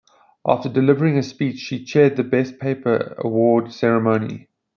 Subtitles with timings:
[0.47, 4.47] After delivering a speech, she chaired the best paper award ceremony.